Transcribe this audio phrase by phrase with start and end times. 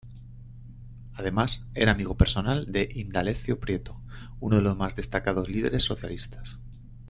[1.13, 4.01] Además, era amigo personal de Indalecio Prieto,
[4.39, 6.57] uno de los más destacados líderes socialistas.